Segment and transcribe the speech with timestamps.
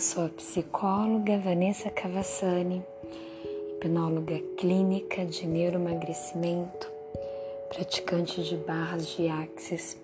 [0.00, 2.82] eu sou a psicóloga Vanessa Cavassani,
[3.74, 6.90] hipnóloga clínica de neuroemagrecimento,
[7.68, 9.98] praticante de barras de axis.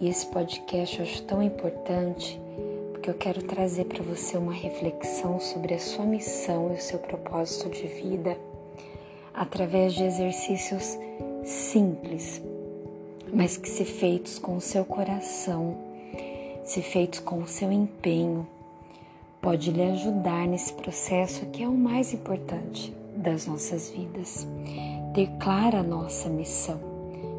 [0.00, 2.40] E esse podcast eu acho tão importante
[2.92, 7.00] porque eu quero trazer para você uma reflexão sobre a sua missão e o seu
[7.00, 8.38] propósito de vida
[9.34, 10.96] através de exercícios
[11.44, 12.40] simples,
[13.34, 15.84] mas que se feitos com o seu coração
[16.66, 18.46] se feitos com o seu empenho,
[19.46, 24.44] pode lhe ajudar nesse processo que é o mais importante das nossas vidas.
[25.14, 26.80] Ter clara a nossa missão,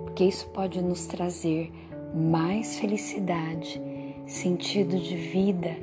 [0.05, 1.69] porque isso pode nos trazer
[2.15, 3.81] mais felicidade,
[4.25, 5.75] sentido de vida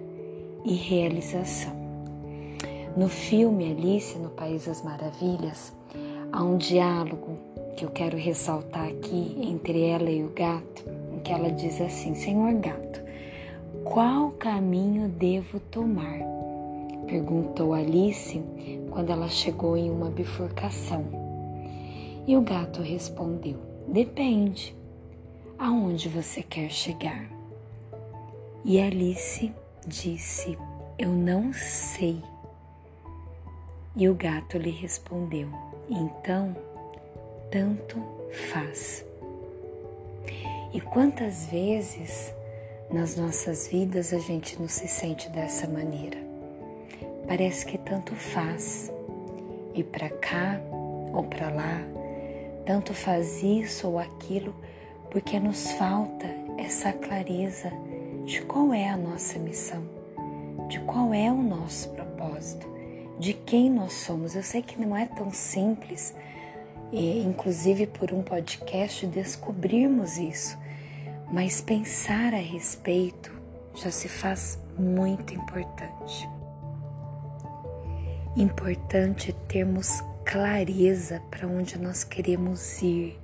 [0.64, 1.76] e realização.
[2.96, 5.74] No filme Alice no País das Maravilhas,
[6.32, 7.36] há um diálogo
[7.76, 12.14] que eu quero ressaltar aqui entre ela e o gato, em que ela diz assim:
[12.14, 13.03] Senhor gato,
[13.84, 16.18] qual caminho devo tomar?
[17.06, 18.42] perguntou Alice
[18.90, 21.04] quando ela chegou em uma bifurcação.
[22.26, 24.74] E o gato respondeu: Depende.
[25.58, 27.30] Aonde você quer chegar?
[28.64, 29.52] E Alice
[29.86, 30.58] disse:
[30.98, 32.22] Eu não sei.
[33.94, 35.48] E o gato lhe respondeu:
[35.90, 36.56] Então,
[37.50, 38.02] tanto
[38.50, 39.04] faz.
[40.72, 42.34] E quantas vezes
[42.94, 46.16] nas nossas vidas a gente não se sente dessa maneira.
[47.26, 48.88] Parece que tanto faz
[49.74, 50.60] ir para cá
[51.12, 51.80] ou para lá,
[52.64, 54.54] tanto faz isso ou aquilo,
[55.10, 57.72] porque nos falta essa clareza
[58.24, 59.82] de qual é a nossa missão,
[60.68, 62.68] de qual é o nosso propósito,
[63.18, 64.36] de quem nós somos.
[64.36, 66.14] Eu sei que não é tão simples,
[66.92, 70.62] e, inclusive por um podcast, descobrirmos isso
[71.32, 73.32] mas pensar a respeito
[73.74, 76.28] já se faz muito importante.
[78.36, 83.18] Importante termos clareza para onde nós queremos ir,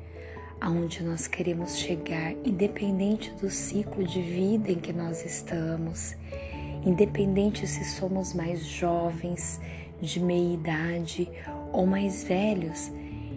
[0.60, 6.14] aonde nós queremos chegar, independente do ciclo de vida em que nós estamos,
[6.84, 9.60] independente se somos mais jovens,
[10.00, 11.30] de meia idade
[11.72, 12.90] ou mais velhos,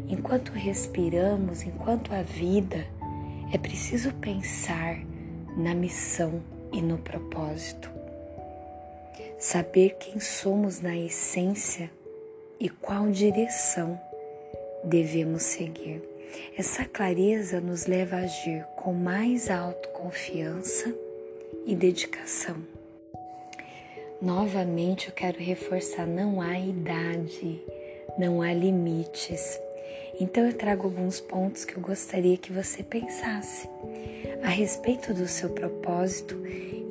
[0.08, 2.86] enquanto respiramos, enquanto a vida
[3.52, 4.98] é preciso pensar
[5.58, 7.90] na missão e no propósito.
[9.38, 11.92] Saber quem somos na essência
[12.60, 14.00] e qual direção
[14.84, 16.02] devemos seguir.
[16.58, 20.94] Essa clareza nos leva a agir com mais autoconfiança
[21.66, 22.58] e dedicação.
[24.22, 27.62] Novamente eu quero reforçar: não há idade,
[28.18, 29.60] não há limites.
[30.20, 33.68] Então eu trago alguns pontos que eu gostaria que você pensasse
[34.44, 36.42] a respeito do seu propósito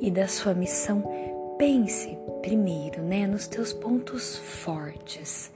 [0.01, 1.03] e da sua missão.
[1.57, 5.49] Pense primeiro, né, nos teus pontos fortes,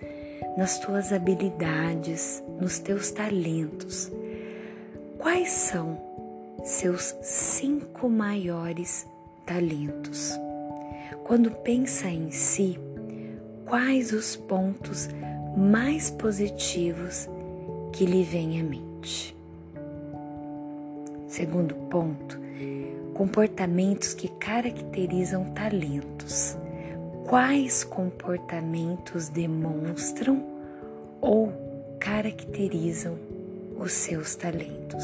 [0.58, 4.10] nas tuas habilidades, nos teus talentos.
[5.18, 6.02] Quais são
[6.64, 9.06] seus cinco maiores
[9.46, 10.32] talentos?
[11.26, 12.80] Quando pensa em si,
[13.66, 15.10] quais os pontos
[15.58, 17.28] mais positivos
[17.98, 19.36] que lhe vem à mente.
[21.28, 22.40] Segundo ponto,
[23.16, 26.56] comportamentos que caracterizam talentos.
[27.26, 30.46] Quais comportamentos demonstram
[31.20, 31.52] ou
[32.00, 33.18] caracterizam
[33.80, 35.04] os seus talentos?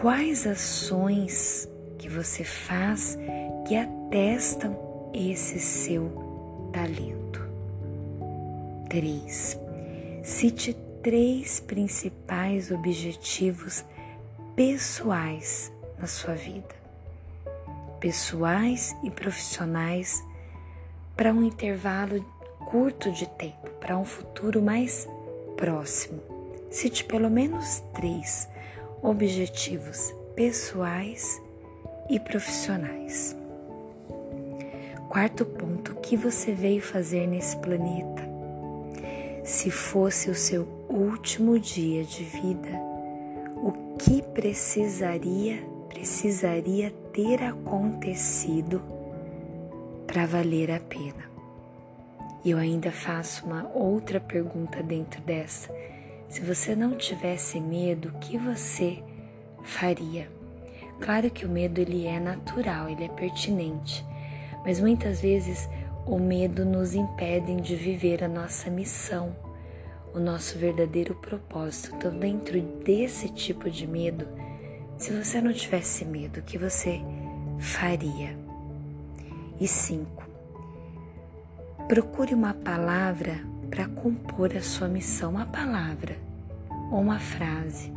[0.00, 3.16] Quais ações que você faz
[3.64, 4.76] que atestam
[5.14, 6.10] esse seu
[6.72, 7.40] talento?
[8.88, 9.56] 3.
[10.24, 13.84] Cite três principais objetivos
[14.54, 16.74] pessoais na sua vida,
[18.00, 20.22] pessoais e profissionais,
[21.16, 22.24] para um intervalo
[22.66, 25.08] curto de tempo, para um futuro mais
[25.56, 26.20] próximo.
[26.70, 28.48] Cite pelo menos três
[29.02, 31.40] objetivos pessoais
[32.10, 33.36] e profissionais.
[35.08, 38.27] Quarto ponto: o que você veio fazer nesse planeta?
[39.48, 42.68] Se fosse o seu último dia de vida,
[43.56, 48.82] o que precisaria precisaria ter acontecido
[50.06, 51.30] para valer a pena?
[52.44, 55.74] E eu ainda faço uma outra pergunta dentro dessa.
[56.28, 59.02] Se você não tivesse medo, o que você
[59.62, 60.30] faria?
[61.00, 64.04] Claro que o medo ele é natural, ele é pertinente,
[64.62, 65.66] mas muitas vezes
[66.08, 69.34] o medo nos impede de viver a nossa missão
[70.14, 71.94] o nosso verdadeiro propósito.
[71.94, 74.26] Então, dentro desse tipo de medo,
[74.96, 77.00] se você não tivesse medo, o que você
[77.58, 78.36] faria?
[79.60, 80.28] E cinco,
[81.88, 83.40] Procure uma palavra
[83.70, 86.18] para compor a sua missão, uma palavra
[86.92, 87.90] ou uma frase.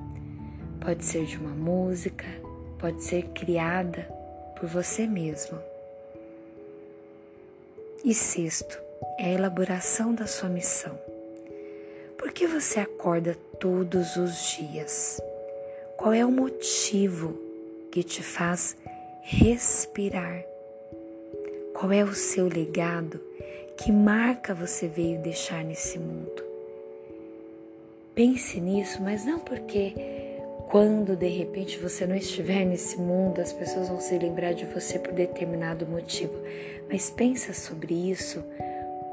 [0.79, 2.23] Pode ser de uma música,
[2.79, 4.03] pode ser criada
[4.57, 5.59] por você mesmo.
[8.03, 8.81] E sexto,
[9.19, 10.97] é a elaboração da sua missão.
[12.17, 15.21] Por que você acorda todos os dias?
[15.97, 17.39] Qual é o motivo
[17.91, 18.75] que te faz
[19.21, 20.43] respirar?
[21.75, 23.21] Qual é o seu legado?
[23.77, 26.43] Que marca você veio deixar nesse mundo?
[28.15, 29.93] Pense nisso, mas não porque
[30.71, 34.97] quando de repente você não estiver nesse mundo, as pessoas vão se lembrar de você
[34.97, 36.33] por determinado motivo.
[36.89, 38.43] Mas pensa sobre isso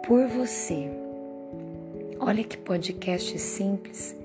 [0.06, 0.88] por você.
[2.20, 4.16] Olha que podcast simples,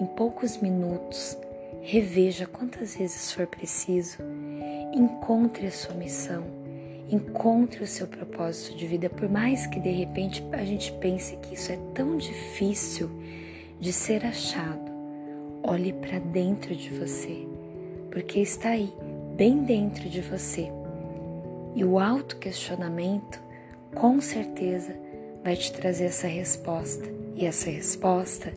[0.00, 1.36] em poucos minutos,
[1.82, 4.18] reveja quantas vezes for preciso,
[4.94, 6.64] encontre a sua missão
[7.10, 11.54] Encontre o seu propósito de vida, por mais que de repente a gente pense que
[11.54, 13.10] isso é tão difícil
[13.78, 14.93] de ser achado.
[15.66, 17.48] Olhe para dentro de você,
[18.10, 18.92] porque está aí,
[19.34, 20.70] bem dentro de você.
[21.74, 23.40] E o autoquestionamento,
[23.94, 24.94] com certeza,
[25.42, 27.08] vai te trazer essa resposta.
[27.34, 28.52] E essa resposta,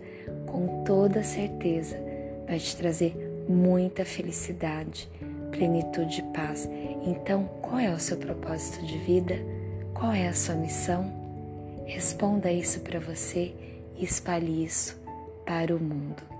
[0.48, 1.98] com toda certeza,
[2.46, 3.16] vai te trazer
[3.48, 5.10] muita felicidade,
[5.50, 6.70] plenitude e paz.
[7.06, 9.36] Então, qual é o seu propósito de vida?
[9.94, 11.10] Qual é a sua missão?
[11.86, 13.54] Responda isso para você
[13.96, 15.02] e espalhe isso
[15.46, 16.37] para o mundo.